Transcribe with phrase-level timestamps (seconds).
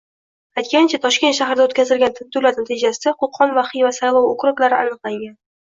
[0.61, 5.41] Aytgancha, Toshkent shahrida o'tkazilgan tintuvlar natijasida Qo'qon va Xiva saylov okruglari aniqlangan